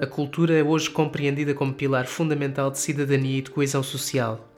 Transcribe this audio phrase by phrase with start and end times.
[0.00, 4.48] A cultura é hoje compreendida como pilar fundamental de cidadania e de coesão social.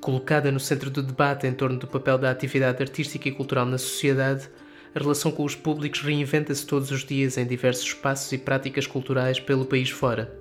[0.00, 3.76] Colocada no centro do debate em torno do papel da atividade artística e cultural na
[3.76, 4.48] sociedade,
[4.94, 9.38] a relação com os públicos reinventa-se todos os dias em diversos espaços e práticas culturais
[9.38, 10.34] pelo país fora.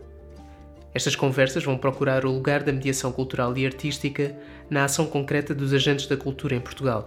[0.93, 4.33] Estas conversas vão procurar o lugar da mediação cultural e artística
[4.69, 7.03] na ação concreta dos agentes da cultura em Portugal.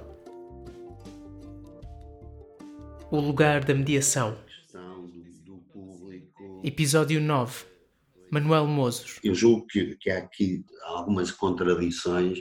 [3.11, 4.37] O lugar da mediação.
[6.65, 7.65] Episódio 9.
[8.31, 9.19] Manuel Mozos.
[9.25, 12.39] Eu julgo que, que há aqui algumas contradições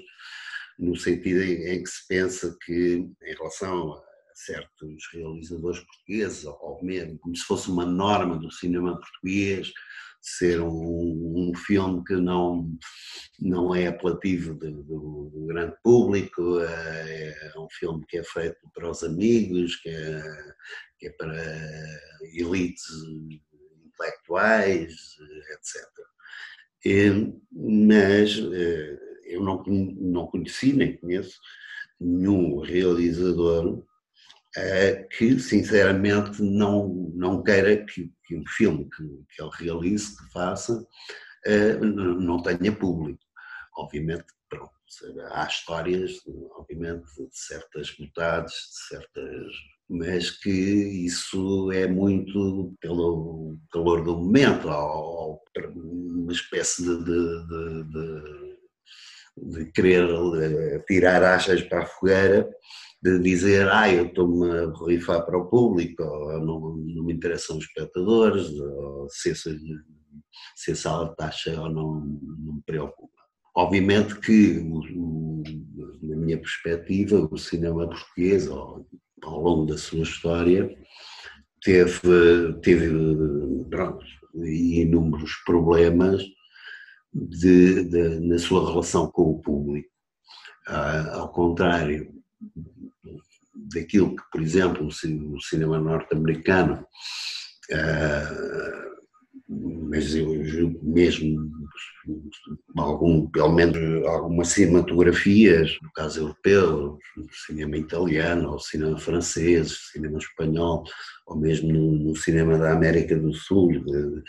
[0.77, 4.03] no sentido em que se pensa que, em relação a
[4.35, 9.71] certos realizadores portugueses, ou mesmo como se fosse uma norma do cinema português,
[10.21, 12.69] ser um, um filme que não,
[13.39, 18.59] não é apelativo do, do, do, grande público, é, é, um filme que é feito
[18.71, 20.23] para os amigos, que é,
[20.99, 21.33] que é para
[22.35, 22.85] elites
[24.01, 25.17] intelectuais,
[25.51, 25.87] etc.
[26.83, 31.39] E, mas eh, eu não, não conheci nem conheço
[31.99, 39.51] nenhum realizador uh, que, sinceramente, não, não queira que, que um filme que, que ele
[39.59, 43.23] realize, que faça, uh, não tenha público.
[43.77, 44.71] Obviamente, pronto,
[45.31, 46.17] há histórias,
[46.57, 49.53] obviamente, de certas metades, de certas
[49.91, 55.41] mas que isso é muito pelo calor do momento, ou,
[55.75, 62.49] uma espécie de, de, de, de, querer eh, tirar achas para a fogueira,
[63.03, 67.57] de dizer, ah, eu estou-me a rifar para o público, ou não, não me interessam
[67.57, 73.11] os espectadores, ou se, se, a sala está cheia ou não, não me preocupa.
[73.53, 74.63] Obviamente que,
[76.01, 78.87] na minha perspectiva, o cinema português, ou
[79.23, 80.75] ao longo da sua história,
[81.61, 82.87] teve, teve
[84.33, 86.23] inúmeros problemas
[87.13, 89.89] de, de, na sua relação com o público.
[90.67, 92.13] Ah, ao contrário
[93.73, 96.85] daquilo que, por exemplo, o cinema norte-americano
[97.73, 98.90] ah,
[99.47, 101.51] mas eu julgo mesmo
[102.77, 106.97] algum, pelo menos algumas cinematografias, no caso europeu,
[107.45, 110.83] cinema italiano, ou cinema francês, cinema espanhol,
[111.25, 114.23] ou mesmo no, no cinema da América do Sul, de,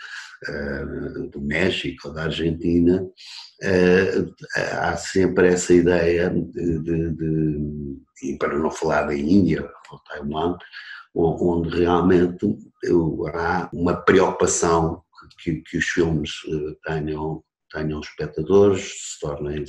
[0.49, 4.35] uh, do México, da Argentina, uh,
[4.81, 10.57] há sempre essa ideia de, de, de, e para não falar da Índia ou Taiwan,
[11.15, 12.57] onde realmente
[13.33, 15.03] há uma preocupação
[15.39, 19.63] que, que os filmes eh, tenham, tenham espectadores, se tornem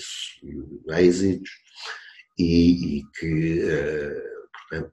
[0.99, 1.51] êxitos
[2.39, 4.23] e, e que, eh,
[4.53, 4.93] portanto,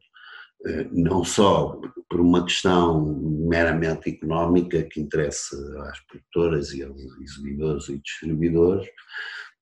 [0.66, 1.79] eh, não só
[2.09, 3.06] por uma questão
[3.47, 5.56] meramente económica que interessa
[5.90, 8.88] às produtoras e aos exibidores e distribuidores,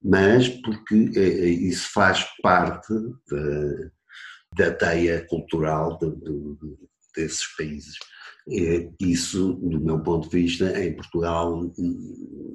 [0.01, 2.93] mas porque isso faz parte
[3.29, 3.91] da,
[4.55, 6.57] da teia cultural de, de,
[7.15, 7.97] desses países.
[8.99, 11.71] Isso, do meu ponto de vista, em Portugal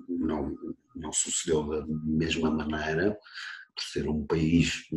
[0.08, 0.54] não,
[0.96, 4.88] não sucedeu da mesma maneira, por ser um país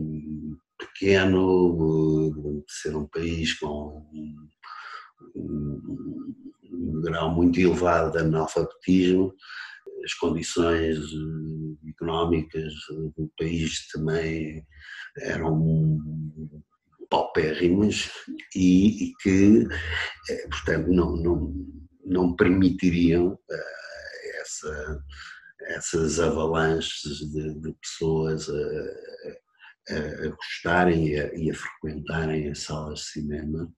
[0.78, 4.08] pequeno, ser um país com
[5.36, 9.34] um grau muito elevado de analfabetismo,
[10.04, 10.98] as condições
[11.88, 12.74] económicas
[13.16, 14.66] do país também
[15.20, 16.00] eram
[17.10, 18.10] paupérrimas
[18.56, 19.68] e, e que,
[20.30, 21.54] eh, portanto, não, não,
[22.06, 25.04] não permitiriam uh, essa,
[25.62, 32.60] essas avalanches de, de pessoas a, a, a gostarem e a, e a, frequentarem as
[32.64, 33.72] salas de cinema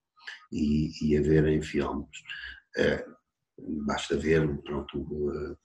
[0.52, 2.18] e, e a verem filmes.
[2.78, 3.20] Uh,
[3.86, 5.58] basta ver, pronto,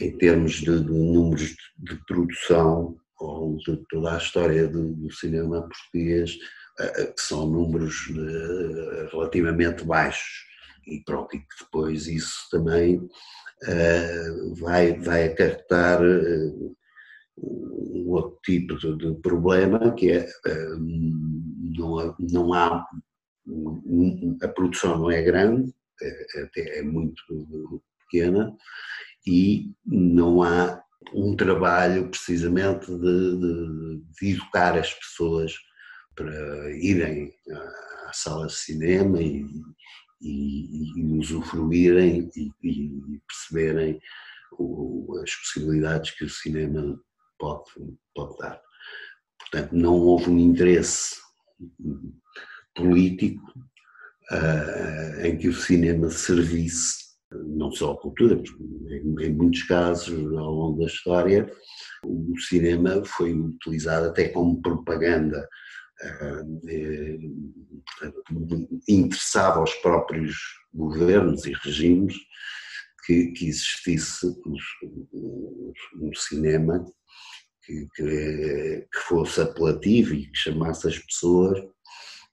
[0.00, 5.12] em termos de, de números de, de, produção ou de toda a história do, do
[5.12, 6.36] cinema português,
[6.88, 10.46] que são números eh, relativamente baixos.
[10.86, 13.00] E pronto, e depois isso também
[13.64, 16.52] eh, vai, vai acarretar eh,
[17.36, 20.28] um outro tipo de, de, problema, que é
[20.78, 22.86] não, não há,
[24.42, 25.72] a produção não é grande,
[26.42, 27.22] até é muito
[28.10, 28.54] pequena,
[29.26, 30.82] e não há
[31.14, 35.54] um trabalho precisamente de, de, de educar as pessoas
[36.20, 37.32] para irem
[38.06, 39.46] à sala de cinema e,
[40.20, 43.98] e, e usufruírem e, e perceberem
[44.52, 47.00] o, as possibilidades que o cinema
[47.38, 47.70] pode,
[48.14, 48.60] pode dar.
[49.38, 51.16] Portanto, não houve um interesse
[52.74, 53.42] político
[54.30, 57.00] uh, em que o cinema servisse
[57.32, 58.42] não só a cultura,
[58.88, 61.50] em, em muitos casos ao longo da história,
[62.04, 65.48] o cinema foi utilizado até como propaganda
[68.88, 70.34] interessava aos próprios
[70.72, 72.16] governos e regimes
[73.04, 76.84] que, que existisse um, cinema
[77.64, 81.60] que, que, que, fosse apelativo e que chamasse as pessoas.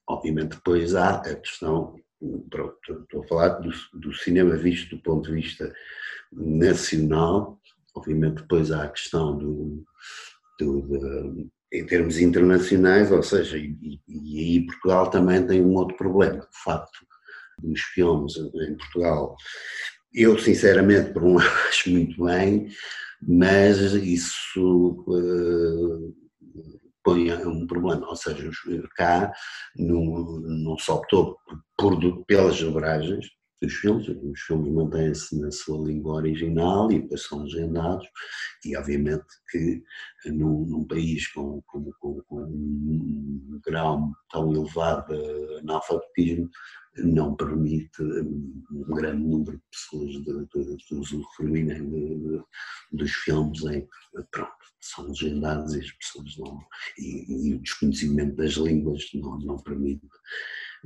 [0.07, 1.95] Obviamente, depois há a questão,
[2.49, 5.73] pronto, estou a falar do, do cinema visto do ponto de vista
[6.31, 7.59] nacional,
[7.95, 9.85] obviamente, depois há a questão do,
[10.59, 16.39] do, em termos internacionais, ou seja, e, e, aí Portugal também tem um outro problema,
[16.39, 17.05] o facto
[17.61, 19.35] dos filmes em Portugal.
[20.13, 22.69] Eu, sinceramente, por um lado, acho muito bem,
[23.21, 26.15] mas isso uh,
[27.03, 28.49] põe um problema, ou seja,
[28.95, 29.31] cá
[29.75, 31.37] não, não só optou
[31.77, 33.27] por, pelas dobragens,
[33.61, 34.07] dos filmes.
[34.07, 38.07] Os filmes mantêm-se na sua língua original e depois são legendados,
[38.65, 39.83] e obviamente que
[40.25, 46.49] num, num país com, com, com, com, um grau tão elevado de analfabetismo,
[46.97, 52.41] não permite um grande número de pessoas de, de usufruírem de,
[52.91, 54.51] dos filmes em que, pronto,
[54.81, 56.59] são legendados e as pessoas não.
[56.97, 60.07] E, e o desconhecimento das línguas não, não permite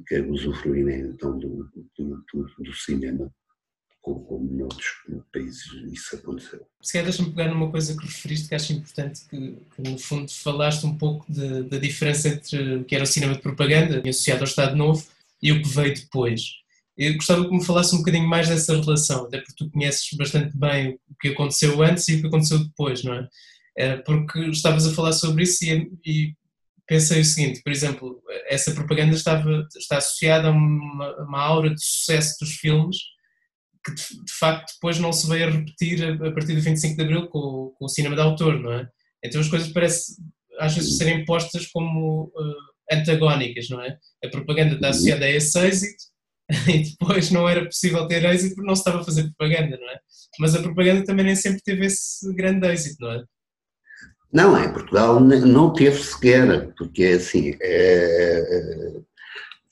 [0.07, 3.31] que usufruírem então do, do, do, do cinema
[4.01, 4.87] como, como noutros
[5.31, 6.65] países isso aconteceu.
[6.81, 10.31] Se calhar deixa-me pegar numa coisa que referiste que acho importante, que, que no fundo
[10.31, 14.47] falaste um pouco da diferença entre o que era o cinema de propaganda, associado ao
[14.47, 15.05] Estado Novo,
[15.41, 16.41] e o que veio depois.
[16.97, 20.55] Eu gostava que me falasse um bocadinho mais dessa relação, até porque tu conheces bastante
[20.55, 23.27] bem o que aconteceu antes e o que aconteceu depois, não é?
[23.77, 26.35] é porque estavas a falar sobre isso e, e
[26.91, 31.81] pensei o seguinte, por exemplo, essa propaganda estava, está associada a uma, uma aura de
[31.81, 32.97] sucesso dos filmes
[33.85, 36.97] que de, de, facto depois não se veio a repetir a, a partir do 25
[36.97, 38.89] de Abril com, com, o cinema de autor, não é?
[39.23, 40.17] Então as coisas parecem
[40.59, 43.97] às vezes serem postas como uh, antagónicas, não é?
[44.25, 46.03] A propaganda está associada a esse êxito
[46.67, 49.89] e depois não era possível ter êxito porque não se estava a fazer propaganda, não
[49.89, 49.97] é?
[50.39, 53.23] Mas a propaganda também nem sempre teve esse grande êxito, não é?
[54.33, 59.01] Não, em Portugal não teve sequer, porque assim, é, é,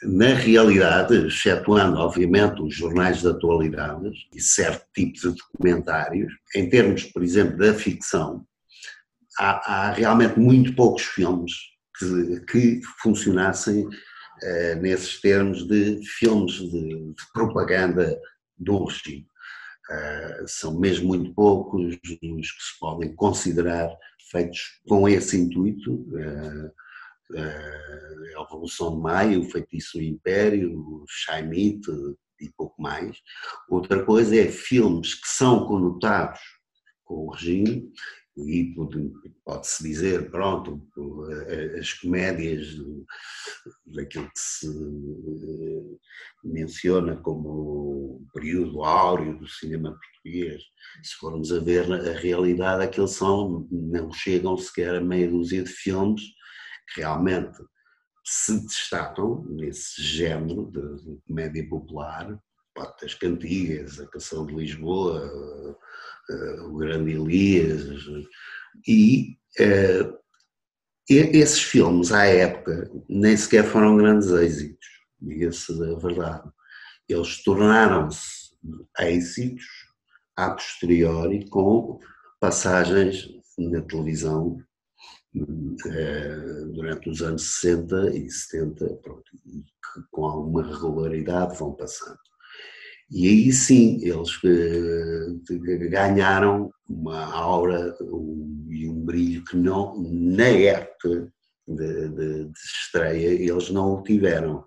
[0.04, 7.04] na realidade, excetuando obviamente os jornais de atualidades e certo tipo de documentários, em termos,
[7.04, 8.46] por exemplo, da ficção,
[9.38, 11.54] há, há realmente muito poucos filmes
[11.98, 13.88] que, que funcionassem
[14.42, 18.20] é, nesses termos de filmes de, de propaganda
[18.58, 19.28] do regime.
[19.90, 23.90] Uh, são mesmo muito poucos os que se podem considerar
[24.30, 26.06] feitos com esse intuito.
[26.16, 26.72] Eh,
[28.36, 31.92] a Revolução de Maio, o Feitiço do Império, o Chaimite
[32.42, 33.18] e pouco mais.
[33.70, 36.40] Outra coisa é filmes que são conotados
[37.04, 37.92] com o regime
[38.48, 38.74] e
[39.44, 40.88] pode-se dizer, pronto,
[41.80, 42.76] as comédias
[43.86, 45.98] daquilo que se eh,
[46.44, 50.62] menciona como o período áureo do cinema português,
[51.04, 55.70] se formos a ver a realidade, aqueles são, não chegam sequer a meia dúzia de
[55.70, 56.22] filmes
[56.94, 57.58] que realmente
[58.24, 62.40] se destacam nesse género de, comédia popular,
[62.76, 65.78] Pato das Cantigas, A Canção de Lisboa,
[66.66, 68.06] O Grande Elias,
[68.88, 70.20] e uh,
[71.10, 74.88] esses filmes, à época, nem sequer foram grandes êxitos,
[75.20, 76.50] diga-se a verdade.
[77.08, 78.52] Eles tornaram-se
[79.00, 79.66] êxitos
[80.36, 82.00] a posteriori com
[82.40, 84.64] passagens na televisão
[85.36, 92.20] uh, durante os anos 60 e 70, pronto, e que com alguma regularidade vão passando.
[93.10, 94.30] E aí sim, eles
[95.90, 97.96] ganharam uma aura
[98.70, 101.32] e um brilho que não, na época
[101.68, 104.64] de, de, de estreia, eles não o tiveram.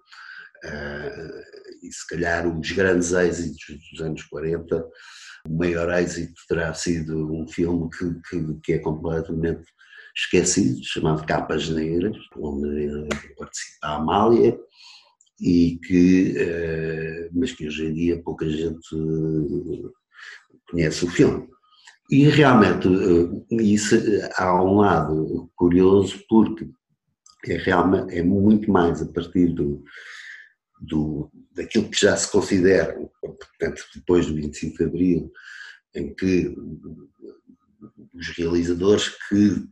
[0.64, 1.52] Uh,
[1.82, 4.86] e se calhar um dos grandes êxitos dos anos 40,
[5.48, 9.64] o maior êxito terá sido um filme que, que, que é completamente
[10.16, 14.58] esquecido, chamado Capas Negras, onde participa a Amália,
[15.40, 18.94] e que, eh, mas que hoje em dia pouca gente
[20.72, 21.48] conhece o filme.
[22.10, 23.96] E realmente eh, isso
[24.36, 26.68] há um lado curioso porque
[27.46, 29.84] é realmente é muito mais a partir do,
[30.80, 35.32] do daquilo que já se considera, portanto, depois do 25 de Abril,
[35.94, 36.54] em que
[38.14, 39.68] os realizadores que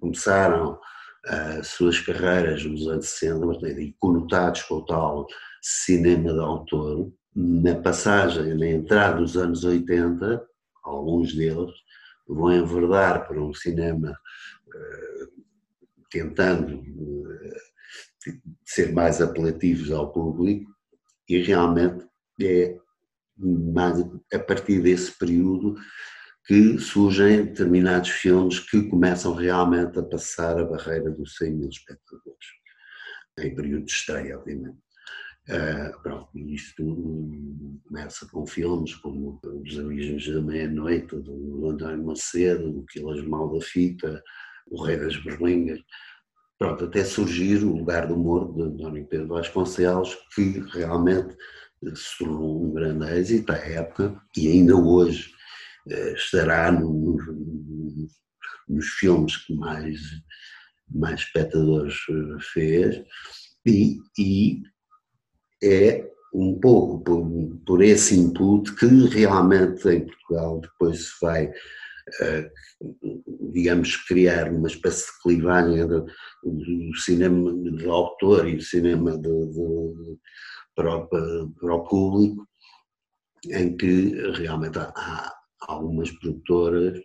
[0.00, 0.78] começaram
[1.26, 5.26] as suas carreiras nos anos 60 e conotados com o tal
[5.60, 10.44] cinema de autor, na passagem, na entrada dos anos 80,
[10.82, 11.70] alguns deles
[12.26, 15.42] vão enverdar para um cinema uh,
[16.10, 17.58] tentando uh,
[18.64, 20.68] ser mais apelativos ao público
[21.28, 22.04] e realmente
[22.42, 22.76] é
[23.36, 24.00] mais
[24.32, 25.76] a partir desse período
[26.44, 32.46] que surgem determinados filmes que começam realmente a passar a barreira dos 100 mil espectadores,
[33.38, 34.87] em período de estreia, obviamente.
[35.48, 36.84] Uh, pronto, isto
[37.86, 43.64] começa com filmes como Os Abismos da Meia-Noite, do António Macedo, O Quilas Mal da
[43.64, 44.22] Fita,
[44.70, 45.80] O Rei das Berlingas,
[46.58, 51.34] pronto, até surgir o Lugar do Morro de António Pedro Vasconcelos, que realmente
[51.94, 55.32] se tornou um grande êxito à época e ainda hoje
[55.86, 57.22] uh, estará nos,
[58.68, 59.98] nos filmes que mais,
[60.90, 63.02] mais espectadores eh, fez.
[63.64, 64.62] E, e
[65.62, 67.26] é um pouco por,
[67.66, 75.06] por, esse input que realmente em Portugal depois se vai, uh, digamos, criar uma espécie
[75.06, 76.06] de clivagem do,
[76.44, 80.18] do cinema de autor e o cinema de, de,
[80.76, 82.46] para, o, para o público,
[83.46, 87.00] em que realmente há algumas produtoras,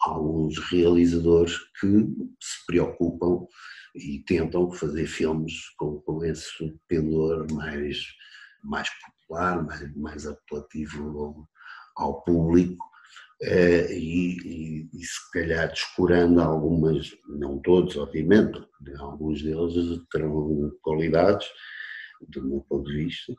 [0.00, 2.06] alguns realizadores que
[2.40, 3.46] se preocupam
[3.94, 7.98] e tentam fazer filmes com, com esse pendor mais,
[8.62, 11.48] mais popular, mais, mais apelativo ao,
[11.96, 12.84] ao público
[13.42, 18.64] eh, e, e, e, se calhar descurando algumas, não todos obviamente,
[18.98, 19.74] alguns deles
[20.10, 21.46] terão qualidades
[22.28, 23.34] do meu ponto de vista,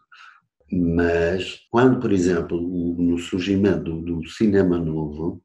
[0.69, 5.41] mas quando, por exemplo, no surgimento do, do cinema novo,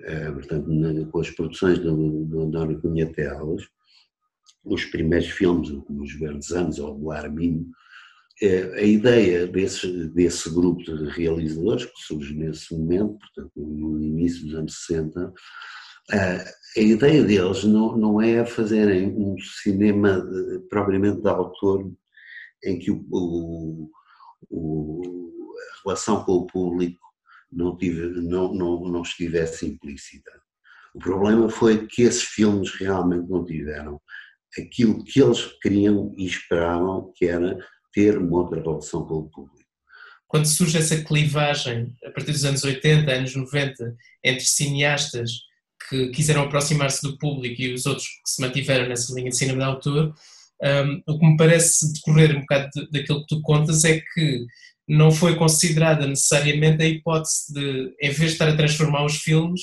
[0.00, 3.68] eh, portanto, com as produções do, do António Cunha Teles,
[4.64, 7.66] os primeiros filmes, como Os Verdes Anos ou O Arminho,
[8.42, 14.44] é, a ideia desse, desse grupo de realizadores que surge nesse momento, portanto, no início
[14.46, 15.32] dos anos 60,
[16.10, 21.90] a ideia deles não, não é fazerem um cinema de, propriamente de autor
[22.64, 23.90] em que o, o,
[24.50, 25.02] o,
[25.56, 27.00] a relação com o público
[27.50, 30.30] não, tive, não, não, não estivesse implícita.
[30.94, 34.00] O problema foi que esses filmes realmente não tiveram
[34.62, 37.56] aquilo que eles queriam e esperavam, que era
[37.92, 39.64] ter uma outra relação com o público.
[40.26, 45.30] Quando surge essa clivagem, a partir dos anos 80, anos 90, entre cineastas
[45.88, 49.58] que quiseram aproximar-se do público e os outros que se mantiveram nessa linha de cinema
[49.58, 50.14] de autor,
[50.62, 54.46] um, o que me parece decorrer um bocado daquilo que tu contas é que
[54.88, 59.60] não foi considerada necessariamente a hipótese de, em vez de estar a transformar os filmes,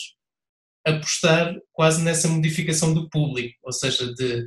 [0.85, 4.45] apostar quase nessa modificação do público, ou seja, de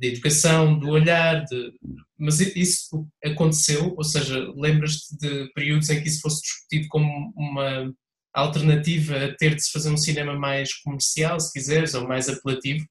[0.00, 1.72] de educação, do olhar, de...
[2.18, 7.92] mas isso aconteceu, ou seja, lembras-te de períodos em que isso fosse discutido como uma
[8.32, 12.86] alternativa a ter de se fazer um cinema mais comercial, se quiseres, ou mais apelativo?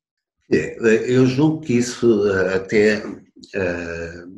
[0.51, 0.77] É,
[1.11, 4.29] eu julgo que isso eh, até, uh,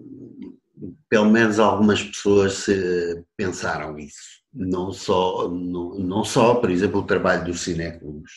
[1.10, 2.66] pelo menos algumas pessoas
[3.38, 4.41] pensaram isso.
[4.54, 8.32] Não só, não, não só, por exemplo, o trabalho dos cineclubes,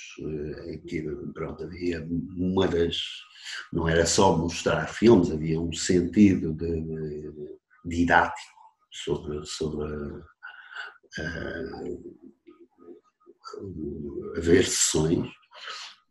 [0.68, 1.02] em que
[1.35, 2.06] pronto, havia
[2.37, 2.97] uma das
[3.73, 7.33] não era só mostrar filmes, havia um sentido de, de,
[7.85, 8.54] didático
[8.90, 10.25] sobre, sobre uh,
[14.37, 15.28] haver sessões,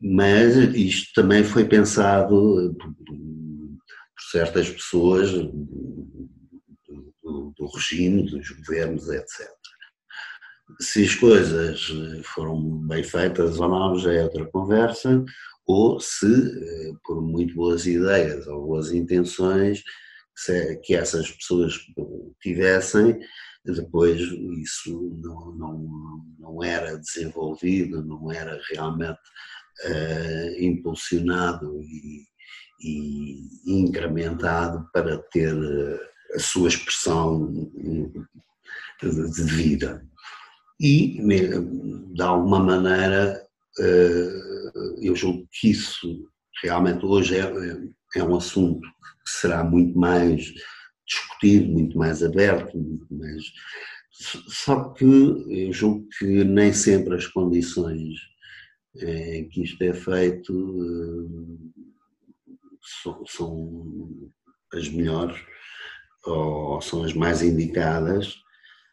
[0.02, 3.18] mas isto também foi pensado por, por
[4.32, 5.52] certas pessoas do,
[7.24, 9.63] do, do regime, dos governos, etc.
[10.80, 11.88] Se as coisas
[12.24, 15.24] foram bem feitas ou não, já é outra conversa
[15.66, 19.82] ou se, eh, por muito boas ideias ou boas intenções
[20.84, 21.80] que essas pessoas
[22.42, 23.20] tivessem,
[23.64, 29.20] depois isso não, não, não era desenvolvido, não era realmente
[29.86, 32.26] uh, impulsionado e,
[32.82, 37.54] e, incrementado para ter eh, a sua expressão
[39.02, 40.06] de vida.
[40.80, 41.20] E,
[42.14, 43.42] de alguma maneira,
[43.80, 46.28] uh, eu julgo que isso
[46.64, 47.44] realmente hoje é,
[48.16, 50.54] é um assunto que será muito mais
[51.06, 53.44] discutido, muito mais aberto, muito mais.
[54.12, 58.16] Só que eu julgo que nem sempre as condições
[58.96, 60.54] em que isto é feito
[63.02, 64.32] são, são
[64.74, 65.40] as melhores
[66.26, 68.36] ou são as mais indicadas.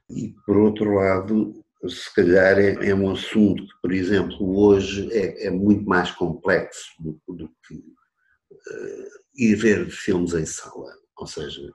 [0.08, 5.46] E por outro lado, se calhar é, é, um assunto que, por exemplo, hoje é,
[5.46, 10.92] é muito mais complexo do, do que uh, ir ver filmes em sala.
[11.16, 11.72] Ou seja,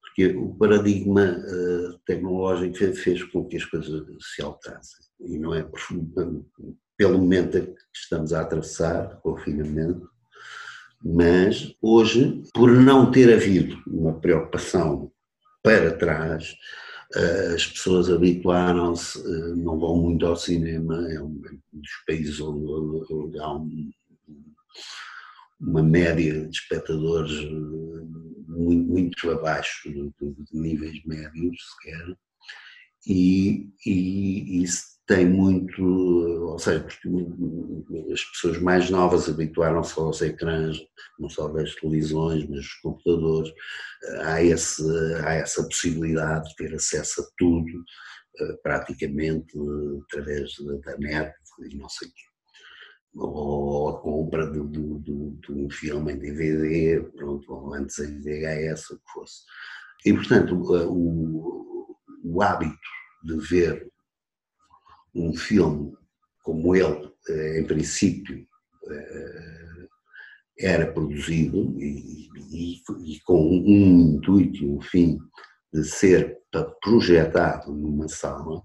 [0.00, 5.06] porque o paradigma uh, tecnológico fez com que as coisas se alterassem.
[5.20, 5.66] E não é
[6.96, 10.10] pelo momento que estamos a atravessar, confinamento,
[11.02, 15.10] mas hoje, por não ter havido uma preocupação
[15.62, 16.54] para trás,
[17.14, 21.40] as pessoas habituaram-se, eh, não vão muito ao cinema, é um
[21.72, 23.90] dos países onde há um,
[25.58, 27.50] uma média de espectadores eh,
[28.46, 32.16] muito, muito abaixo de, de níveis médios sequer,
[33.06, 36.86] e, e isso tem muito, ou seja,
[38.12, 40.78] as pessoas mais novas habituaram-se aos ecrãs,
[41.18, 43.50] não só das televisões, mas dos computadores,
[44.20, 44.82] há, esse,
[45.24, 47.84] há essa possibilidade de ter acesso a tudo,
[48.38, 49.50] eh, praticamente
[50.04, 50.52] através
[50.84, 52.24] da net e não sei o quê.
[53.16, 58.20] Ou a compra de, de, de, de, um filme em DVD, pronto, ou antes em
[58.20, 59.40] VHS, o que fosse.
[60.04, 62.76] E, portanto, o, o hábito
[63.24, 63.90] de ver
[65.14, 65.92] um filme
[66.42, 68.46] como ele, eh, em princípio,
[68.90, 69.86] eh,
[70.60, 75.18] era produzido e, e, e com um intuito e um fim
[75.72, 76.38] de ser
[76.80, 78.62] projetado numa sala,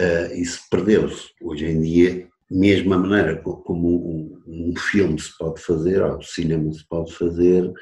[0.00, 1.30] eh, isso perdeu-se.
[1.40, 6.72] Hoje em dia, mesmo a maneira como um filme se pode fazer, ou o cinema
[6.72, 7.72] se pode fazer,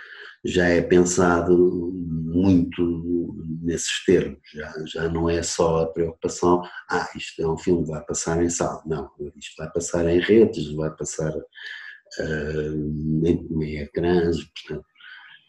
[0.44, 1.92] já é pensado
[2.32, 7.86] muito nesses termos, já, já não é só a preocupação, ah, isto é um filme
[7.86, 13.78] vai passar em sala, não, isto vai passar em redes, vai passar uh, em, em
[13.78, 14.86] ecrãs, portanto,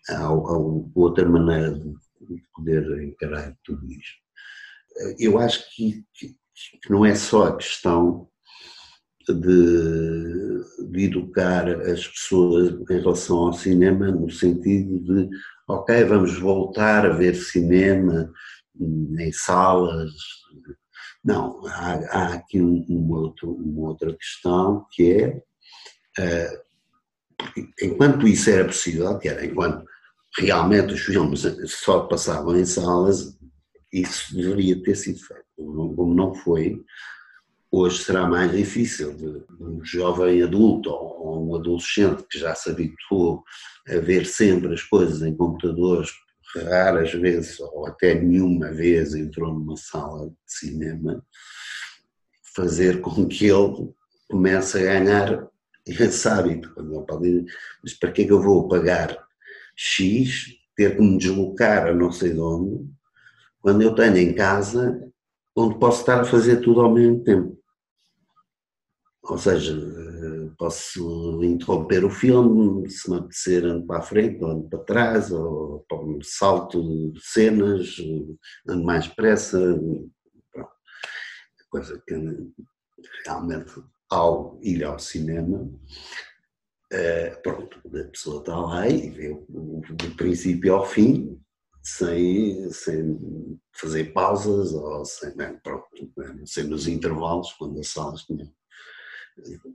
[0.09, 0.31] há, há
[0.95, 4.21] outra maneira de poder encarar tudo isto.
[5.17, 6.27] Eu acho que, que,
[6.81, 8.29] que não é só a questão
[9.31, 15.29] de, de, educar as pessoas em relação ao cinema, no sentido de,
[15.67, 18.31] ok, vamos voltar a ver cinema
[18.79, 20.12] em salas.
[21.23, 25.41] Não, há, há aqui um, um outro, uma outra questão que é,
[26.19, 26.63] uh,
[27.81, 29.86] enquanto isso era possível, que era enquanto
[30.38, 33.38] realmente os filmes só passavam em salas,
[33.91, 35.43] isso deveria ter sido feito.
[35.55, 36.81] Como não foi,
[37.75, 43.43] hoje será mais difícil de um jovem adulto ou um adolescente que já se habituou
[43.89, 46.12] a ver sempre as coisas em computadores,
[46.55, 51.25] raras vezes ou até nenhuma vez entrou numa sala de cinema,
[52.55, 53.91] fazer com que ele
[54.29, 55.47] comece a ganhar
[55.88, 56.71] esse hábito.
[57.81, 59.17] Mas para que é que eu vou pagar
[59.75, 62.88] X, ter que me deslocar a não sei de onde,
[63.59, 65.12] quando eu tenho em casa
[65.55, 67.62] onde posso estar a fazer tudo ao mesmo tempo?
[69.23, 69.73] Ou seja,
[70.57, 75.31] posso interromper o filme, se me apetecer ando para a frente, ou ando para trás,
[75.31, 75.86] ou
[76.21, 77.95] salto de cenas,
[78.67, 79.79] ando mais depressa,
[81.69, 82.13] coisa que
[83.25, 85.67] realmente ao ir ao cinema,
[86.91, 91.41] eh, pronto, a pessoa está lá e vê do princípio ao fim,
[91.81, 95.33] sem, sem fazer pausas, ou sem,
[95.63, 95.88] pronto,
[96.45, 98.53] sem nos intervalos, quando as salas tinham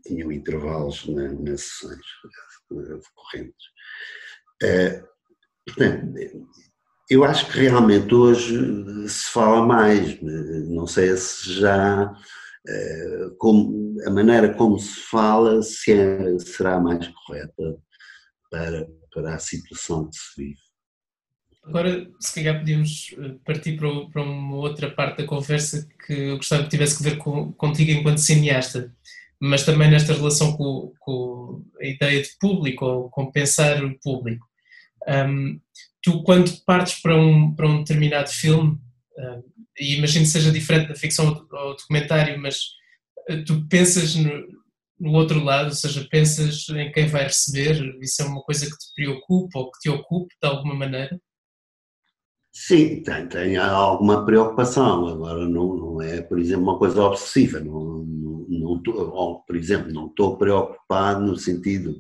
[0.05, 2.01] tinham intervalos na, nas sessões
[2.71, 3.67] decorrentes.
[4.63, 5.05] É,
[5.67, 6.49] portanto,
[7.11, 12.15] eu acho que realmente hoje se fala mais, não sei se já
[12.69, 17.79] é, como, a maneira como se fala se é, será mais correta
[18.51, 20.69] para, para a situação que se vive.
[21.65, 26.37] Agora, se calhar podíamos eh, partir para, para uma outra parte da conversa que eu
[26.37, 28.95] gostava que tivesse que ver com, contigo enquanto cineasta
[29.41, 34.47] mas também nesta relação com, com a ideia de público ou com pensar o público.
[35.07, 35.61] Um,
[36.03, 38.79] tu, quando partes para um, para um determinado filme,
[39.19, 39.43] um,
[39.79, 42.57] e imagino que seja diferente da ficção ou documentário, mas
[43.31, 44.47] uh, tu pensas no,
[44.99, 48.77] no, outro lado, ou seja, pensas em quem vai receber, isso é uma coisa que
[48.77, 51.19] te preocupa ou que te ocupa de alguma maneira?
[52.61, 58.05] Sim, tem, tem alguma preocupação, agora não, não é, por exemplo, uma coisa obsessiva, não,
[58.05, 61.97] não, não tô, ou, por exemplo, não estou preocupado no sentido,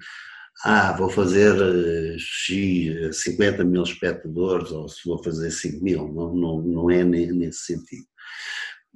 [0.64, 6.34] ah, vou fazer eh, X, 50 mil espectadores, ou se vou fazer 5 mil, não,
[6.34, 8.06] não, não é nesse sentido.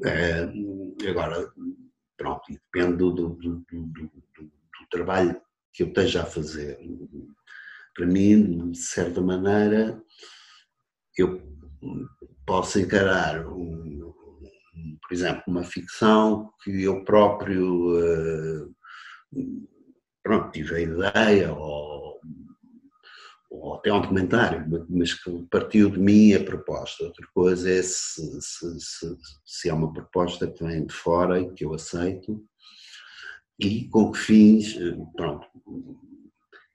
[0.04, 0.48] É,
[1.08, 1.48] agora,
[2.16, 4.12] pronto, depende do, do, do, do,
[4.90, 5.40] trabalho
[5.72, 6.76] que eu esteja a fazer.
[7.94, 10.02] Para mim, de certa maneira,
[11.16, 11.51] eu
[12.46, 14.12] posso encarar, um,
[15.02, 18.74] por exemplo, uma ficção que eu próprio uh,
[20.22, 22.20] pronto, tive a ideia ou,
[23.50, 27.04] ou até um documentário, mas que partiu de mim a proposta.
[27.04, 31.52] Outra coisa é se, se, se, se é uma proposta que vem de fora e
[31.52, 32.44] que eu aceito
[33.58, 34.76] e com que fins,
[35.14, 35.46] pronto,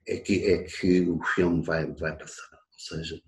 [0.06, 2.48] é que, é que o filme vai, vai passar.
[2.52, 3.20] Ou seja,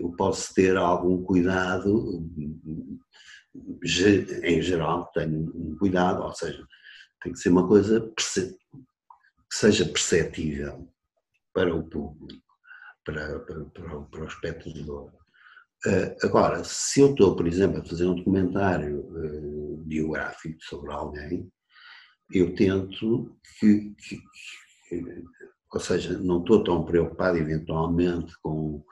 [0.00, 2.22] eu posso ter algum cuidado,
[4.44, 6.66] em geral tenho um cuidado, ou seja,
[7.22, 8.22] tem que ser uma coisa que
[9.50, 10.88] seja perceptível
[11.52, 12.46] para o público
[13.06, 15.12] para, para, para, para o espectador.
[15.86, 21.48] Uh, agora, se eu estou, por exemplo, a fazer um documentário uh, biográfico sobre alguém,
[22.32, 24.20] eu tento que, que,
[24.88, 25.24] que,
[25.72, 28.84] ou seja, não estou tão preocupado eventualmente com,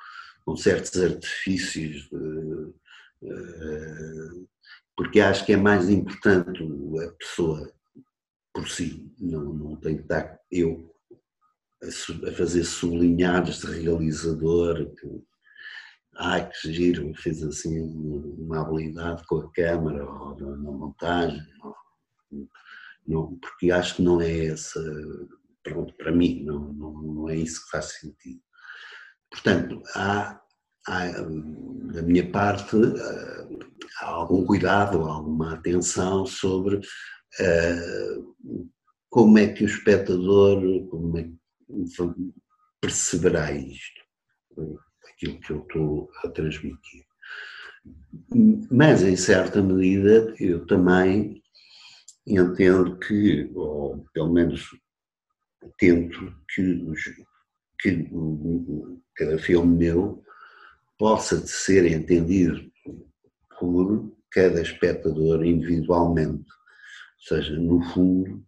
[0.44, 2.74] com certos artifícios, uh,
[4.96, 7.72] porque acho que é mais importante a pessoa
[8.52, 10.94] por si, não, não tem que estar eu
[11.82, 15.24] a, fazer sublinhados de realizador, que,
[16.16, 21.74] ai que giro, fez assim uma habilidade com a câmara ou na montagem, ou,
[23.06, 24.80] não, porque acho que não é essa,
[25.62, 28.40] pronto, para mim, não, não, não é isso que faz sentido.
[29.34, 30.40] Portanto, há,
[30.86, 31.06] há
[31.92, 32.76] da minha parte,
[34.00, 38.34] há algum cuidado, alguma atenção sobre uh,
[39.10, 41.28] como é que o espectador, como é,
[42.80, 44.00] perceberá isto,
[45.08, 47.04] aquilo que eu estou a transmitir.
[48.70, 51.42] Mas, em certa medida, eu também
[52.24, 54.64] entendo que, ou pelo menos
[55.76, 56.62] tento que,
[57.84, 58.08] que
[59.14, 60.24] cada filme meu
[60.98, 62.72] possa ser entendido
[63.60, 66.46] por cada espectador individualmente.
[66.48, 68.42] Ou seja, no fundo,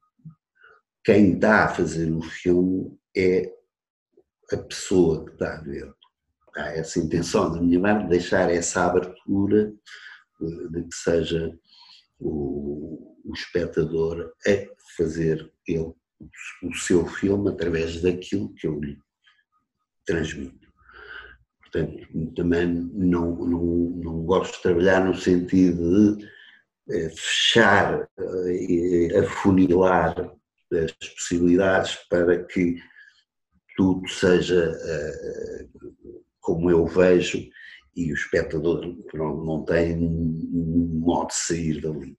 [1.04, 3.52] quem está a fazer o filme é
[4.52, 5.92] a pessoa que está a ver.
[6.56, 9.70] Há essa intenção da minha parte, deixar essa abertura
[10.70, 11.54] de que seja
[12.18, 15.92] o, o espectador a fazer ele
[16.62, 18.98] o seu filme através daquilo que eu lhe
[20.06, 20.66] transmito.
[21.60, 23.64] Portanto, também não, não,
[24.02, 26.26] não gosto de trabalhar no sentido de
[26.90, 30.32] eh, fechar, eh, afunilar
[30.72, 32.76] as possibilidades para que
[33.76, 37.46] tudo seja uh, como eu vejo
[37.94, 42.16] e o espectador não, não tem modo de sair dali.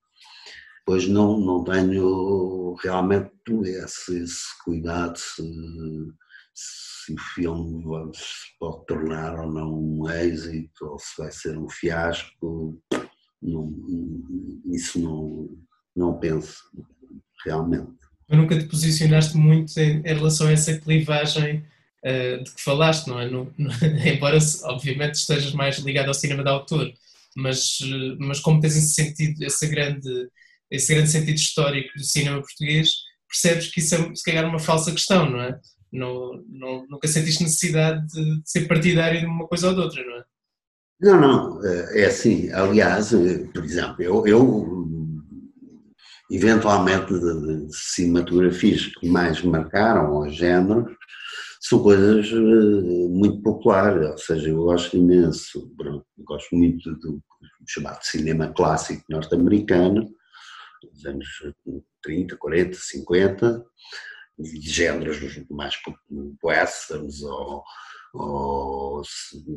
[0.86, 3.32] Pois não, não tenho realmente
[3.66, 5.44] esse, esse cuidado se,
[6.54, 11.70] se o filme se pode tornar ou não um êxito ou se vai ser um
[11.70, 12.82] fiasco.
[13.42, 13.72] Não,
[14.66, 15.50] isso não,
[15.96, 16.58] não penso
[17.46, 21.64] realmente mas nunca te posicionaste muito em, em relação a essa clivagem
[22.04, 23.28] uh, de que falaste, não é?
[24.14, 26.92] Embora, obviamente, estejas mais ligado ao cinema de autor,
[27.36, 27.80] mas,
[28.20, 30.10] mas como tens esse sentido, esse grande,
[30.70, 32.90] esse grande sentido histórico do cinema português,
[33.30, 35.58] percebes que isso é, se calhar, uma falsa questão, não é?
[35.92, 40.16] Não, não, nunca sentiste necessidade de, ser partidário de uma coisa ou de outra, não
[40.18, 40.24] é?
[41.00, 44.88] Não, não, eh, é assim, aliás, eh, por exemplo, eu, eu
[46.30, 50.86] eventualmente de, de cinematografias que mais marcaram ao género,
[51.60, 57.22] são coisas uh, muito populares, ou seja, eu gosto imenso, pronto, gosto muito do
[57.68, 60.08] chamado cinema clássico norte-americano,
[60.94, 61.28] dos anos
[62.04, 63.64] 30, 40, 50, de
[64.40, 65.18] géneros
[65.50, 65.76] mais
[66.44, 67.64] westerns ou,
[68.14, 69.02] ou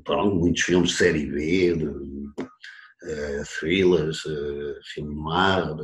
[0.04, 5.76] pronto, muitos filmes de série B, de, uh, thrillers, uh, filme noir,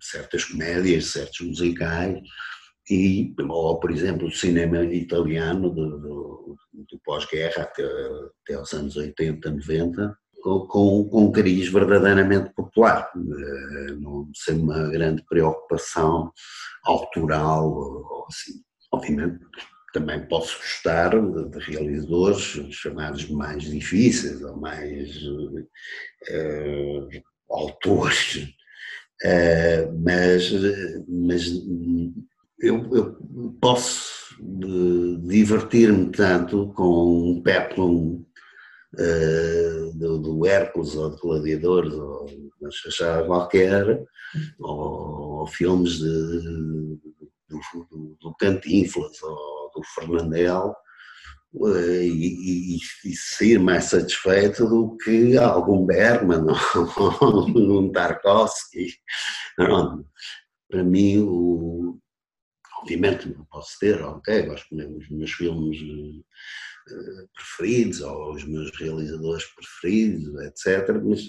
[0.00, 2.20] certas comédias, certos musicais,
[2.90, 8.96] e, ou por exemplo, o cinema italiano do, do, do pós-guerra até, até aos anos
[8.96, 16.32] 80, 90, com, com, um cariz verdadeiramente popular, eh, não sem uma grande preocupação
[16.84, 18.60] autoral ou assim.
[18.92, 19.38] Obviamente,
[19.92, 27.08] também posso gostar de, realizadores chamados mais difíceis ou mais uh,
[27.50, 28.48] autores,
[29.24, 30.50] uh, mas,
[31.08, 31.46] mas
[32.60, 34.36] eu, eu posso
[35.24, 38.24] divertir-me tanto com um peplum
[38.94, 42.26] uh, do, do, Hércules ou de Gladiadores ou
[42.60, 44.04] uma chachada qualquer,
[44.58, 46.40] ou, ou filmes de,
[47.48, 50.74] do, do, do Cantinflas ou do Fernandel,
[51.54, 56.46] eh, e, e, e, sair mais satisfeito do que algum Bergman
[57.20, 58.94] ou um Tarkovsky.
[60.70, 61.98] Para mim, o,
[62.80, 66.24] obviamente não posso ter, ok, gosto mesmo dos meus filmes uh,
[67.34, 71.00] preferidos ou os meus realizadores preferidos, etc.
[71.02, 71.28] Mas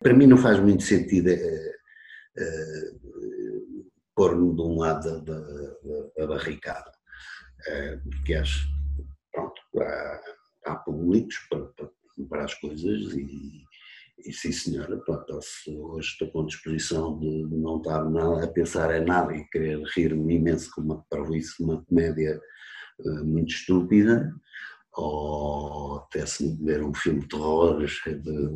[0.00, 6.26] para mim não faz muito sentido uh, uh, pôr-me de um lado da, da, da
[6.26, 6.92] barricada,
[8.04, 8.68] porque acho,
[9.32, 10.20] pronto, há,
[10.66, 11.90] há públicos para, para,
[12.28, 13.64] para as coisas e
[14.18, 19.04] e sim, senhora, pronto, hoje estou com disposição de não estar nada a pensar em
[19.04, 22.40] nada e querer rir-me imenso com uma parvoíce, uma comédia
[23.00, 24.32] uh, muito estúpida,
[24.96, 28.48] ou até se ver um filme de terror cheio de,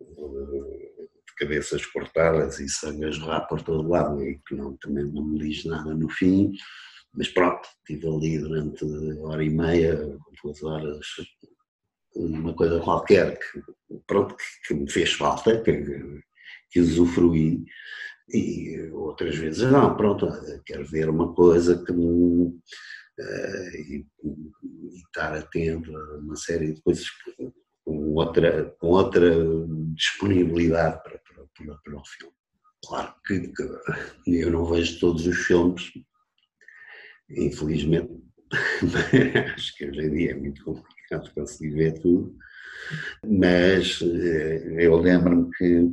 [0.00, 0.98] de,
[1.36, 5.38] cabeças cortadas e sangue a jorrar por todo lado e que não, também não me
[5.38, 6.52] diz nada no fim,
[7.14, 8.84] mas pronto, estive ali durante
[9.20, 11.06] hora e meia, duas horas
[12.14, 13.62] uma coisa qualquer que,
[14.06, 14.34] pronto,
[14.66, 16.20] que me fez falta, que,
[16.70, 17.64] que usufruí,
[18.30, 20.28] e outras vezes não, pronto,
[20.66, 22.52] quero ver uma coisa que me,
[23.22, 27.06] e, e, estar atento a uma série de coisas
[27.84, 29.34] com outra, com outra
[29.94, 32.34] disponibilidade para, para, para, para o filme.
[32.86, 33.62] Claro que, que
[34.26, 35.90] eu não vejo todos os filmes,
[37.30, 38.22] infelizmente,
[39.54, 42.36] acho que hoje em dia é muito complicado conseguir ver tudo,
[43.26, 45.90] mas eh, eu lembro-me que,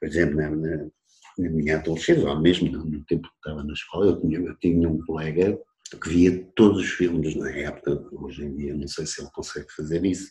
[0.00, 4.20] por exemplo, na, na minha adolescência, ou mesmo no tempo que estava na escola, eu
[4.20, 5.58] tinha, eu tinha um colega
[5.98, 9.70] que via todos os filmes na época, hoje em dia não sei se ele consegue
[9.72, 10.30] fazer isso,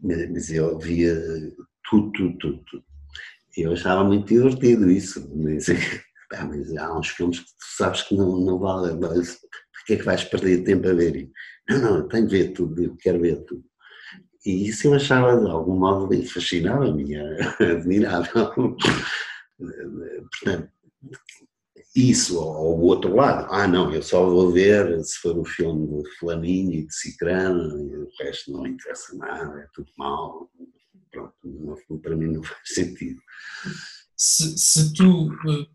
[0.00, 1.14] mas ele via
[1.88, 2.84] tudo, tudo, tudo, tudo.
[3.56, 5.66] E eu achava muito divertido isso, mas,
[6.32, 9.38] mas há uns filmes que tu sabes que não, não vale, mas
[9.88, 11.30] que é que vais perder tempo a ver?
[11.66, 13.64] Não, não, eu tenho de ver tudo, eu quero ver tudo.
[14.44, 17.16] E isso eu achava de algum modo fascinava-me,
[17.58, 18.76] admirável.
[19.58, 20.70] Portanto,
[21.98, 26.02] isso, ou o outro lado, ah não, eu só vou ver se for o filme
[26.02, 30.48] de Flaminho e de Cicrano, e o resto não interessa nada, é tudo mal.
[31.10, 33.20] Pronto, não, para mim não faz sentido.
[34.16, 35.66] Se, se tu eh,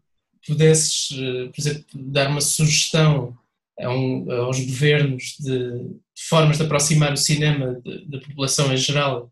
[0.48, 3.38] pudesses, eh, por exemplo, dar uma sugestão
[3.82, 9.32] a um, aos governos de, de, formas de aproximar o cinema da população em geral,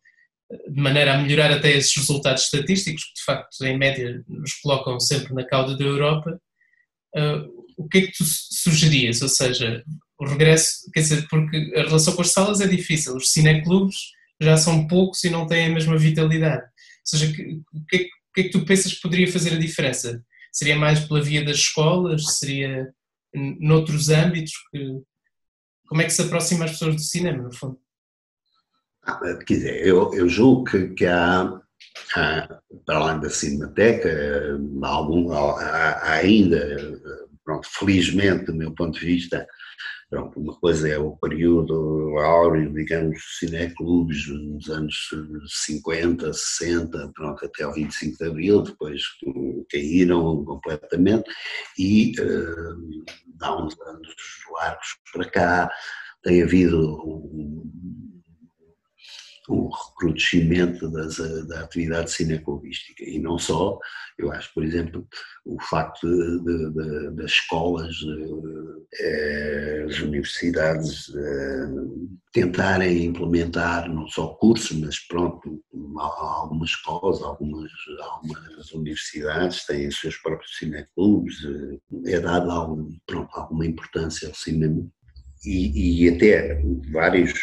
[0.67, 4.99] de maneira a melhorar até esses resultados estatísticos, que de facto, em média, nos colocam
[4.99, 6.41] sempre na cauda da Europa.
[7.15, 9.21] Uh, o que é que tu sugerias?
[9.21, 9.84] Ou seja,
[10.19, 13.95] o regresso, quer dizer, porque a relação com as salas é difícil, os cineclubes
[14.39, 16.63] já são poucos e não têm a mesma vitalidade.
[16.63, 16.69] Ou
[17.06, 17.32] seja,
[17.74, 18.00] o que, é,
[18.34, 20.24] que é que tu pensas que poderia fazer a diferença?
[20.52, 22.38] Seria mais pela via das escolas?
[22.38, 22.93] Seria
[23.34, 25.02] noutros âmbitos que,
[25.88, 27.80] como é que se aproxima as pessoas do cinema, no fundo?
[29.04, 31.61] Ah, quer dizer, eu, eu julgo que, que há,
[32.13, 35.32] para além da Cinemateca, há, algum,
[36.04, 36.99] ainda,
[37.43, 39.47] pronto, felizmente, do meu ponto de vista,
[40.12, 45.10] Pronto, uma coisa é o período áureo, digamos, cineclubes nos anos
[45.47, 49.01] 50, 60, pronto, até o 25 de Abril, depois
[49.71, 51.32] caíram completamente
[51.80, 53.06] e uh,
[53.41, 54.13] há uns anos
[54.51, 55.71] largos para cá
[56.23, 58.00] tem havido um,
[59.51, 63.03] um recrudescimento das, da atividade cineclubística.
[63.03, 63.77] E não só,
[64.17, 65.07] eu acho, por exemplo,
[65.45, 67.95] o facto de, de, das escolas,
[68.99, 71.67] eh, as universidades eh,
[72.31, 75.63] tentarem implementar não só cursos, mas pronto,
[75.97, 83.29] algumas escolas, algumas, algumas universidades têm os seus próprios cineclubes, eh, é dada algum, pronto,
[83.33, 84.89] alguma importância ao cinema
[85.45, 87.34] e, e até vários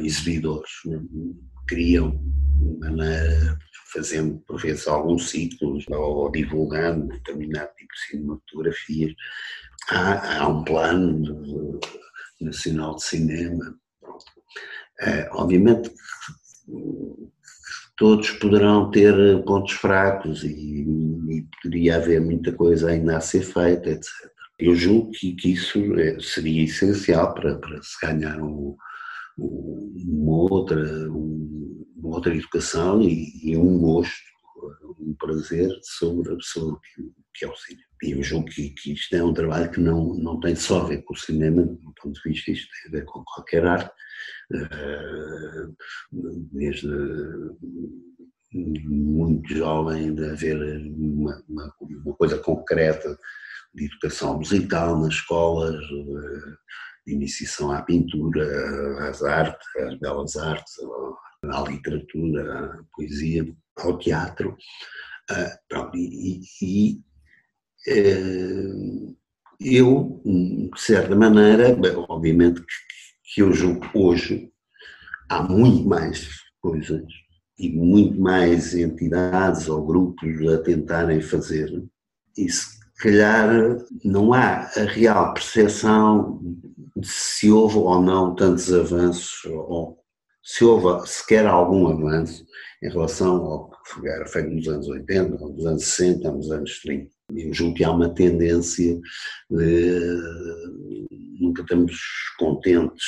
[0.00, 0.70] exibidores
[1.66, 2.20] criam
[2.80, 3.58] maneira,
[3.92, 9.14] fazendo por vezes alguns ciclos ou divulgando determinado tipo de cinematografia.
[9.90, 11.80] Há, há um plano
[12.40, 13.78] nacional de cinema.
[15.00, 15.90] É, obviamente
[17.96, 23.90] todos poderão ter pontos fracos e, e, poderia haver muita coisa ainda a ser feita,
[23.90, 24.31] etc.
[24.62, 28.76] Eu julgo que, que isso é, seria essencial para, para se ganhar um,
[29.36, 34.22] uma outra, uma outra educação e, e, um gosto,
[35.00, 37.02] um prazer sobre a pessoa que,
[37.34, 37.88] que é o cinema.
[38.04, 40.88] E eu julgo que, que, isto é um trabalho que não, não tem só a
[40.88, 43.90] ver com o cinema, do ponto de vista, isto tem a ver com qualquer arte,
[44.54, 45.66] eh,
[46.52, 46.88] desde
[48.54, 53.18] muito jovem de haver uma, uma, uma coisa concreta
[53.74, 55.80] de educação musical nas escolas,
[57.06, 60.74] de iniciação à pintura, às artes, às belas artes,
[61.44, 63.46] à literatura, à poesia,
[63.78, 64.56] ao teatro.
[65.30, 67.00] Uh, pronto, e, e,
[67.88, 69.16] uh,
[69.60, 71.76] eu, de certa maneira,
[72.08, 72.62] obviamente
[73.32, 74.52] que eu julgo hoje
[75.28, 76.28] há muito mais
[76.60, 77.04] coisas
[77.58, 81.70] e muito mais entidades ou grupos a tentarem fazer,
[82.36, 86.40] e se calhar não há a real percepção
[86.96, 89.98] de se houve ou não tantos avanços, ou
[90.42, 92.44] se houve sequer algum avanço
[92.82, 97.10] em relação ao que era feito nos anos 80, nos anos 60, nos anos 30.
[97.34, 99.00] Eu julgo que há uma tendência
[99.50, 100.22] de
[101.40, 101.96] nunca estamos
[102.38, 103.04] contentes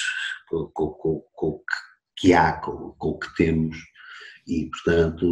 [0.48, 1.62] com, o
[2.16, 3.76] que há, com o que temos
[4.46, 5.24] e, portanto,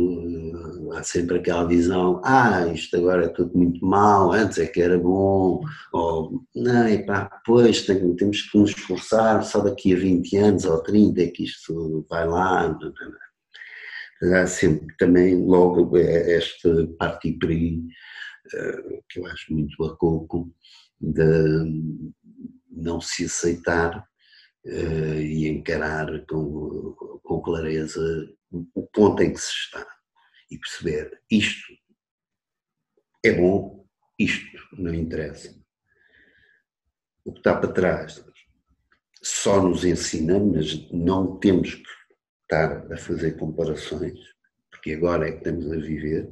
[0.93, 4.81] eh, há sempre aquela visão, ah, isto agora é tudo muito mal, antes é que
[4.81, 5.61] era bom,
[5.93, 10.65] ou, não, e pá, pois, tem, temos que nos esforçar, só daqui a 20 anos
[10.65, 12.79] ou 30 é que isto vai lá.
[14.23, 17.37] Há sempre também logo esta parte
[18.55, 20.51] eh, que eu acho muito bacoco,
[21.01, 21.65] de
[22.71, 24.05] não se aceitar
[24.67, 28.01] uh, e encarar com, com clareza
[28.75, 29.87] o ponto em que se está
[30.51, 31.73] e perceber isto
[33.25, 33.87] é bom,
[34.19, 35.57] isto não interessa.
[37.25, 38.23] O que está para trás
[39.23, 41.89] só nos ensina, mas não temos que
[42.43, 44.19] estar a fazer comparações,
[44.71, 46.29] porque agora é que estamos a viver.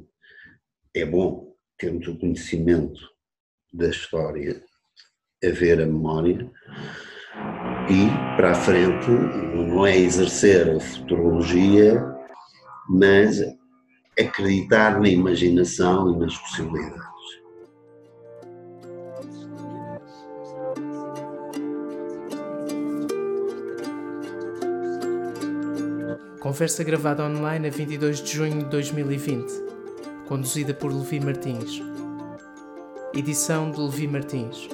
[0.93, 2.99] É bom termos o conhecimento
[3.73, 4.61] da história,
[5.43, 6.51] haver a memória,
[7.89, 12.10] e para a frente não é exercer a futurologia,
[12.89, 13.41] mas
[14.19, 17.11] acreditar na imaginação e nas possibilidades.
[26.39, 29.47] Conversa gravada online a 22 de junho de 2020,
[30.27, 31.81] conduzida por Levi Martins.
[33.13, 34.67] Edição de Levi Martins.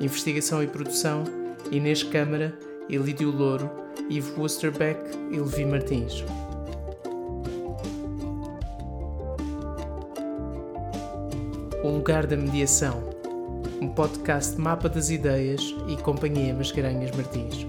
[0.00, 1.24] Investigação e produção
[1.70, 3.70] Inês Câmara, Elídio Louro,
[4.10, 5.00] Ivo Wusterbeck
[5.30, 6.24] e Levi Martins.
[12.06, 13.02] Lugar da Mediação,
[13.82, 17.66] um podcast mapa das ideias e Companhia Mascarenhas Martins.